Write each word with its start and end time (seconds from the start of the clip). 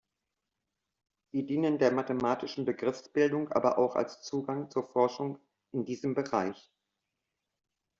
Sie 1.31 1.45
dienen 1.45 1.77
der 1.77 1.91
mathematischen 1.91 2.65
Begriffsbildung 2.65 3.51
aber 3.51 3.77
auch 3.77 3.95
als 3.95 4.23
Zugang 4.23 4.71
zur 4.71 4.87
Forschung 4.89 5.37
in 5.73 5.85
diesem 5.85 6.15
Bereich. 6.15 6.71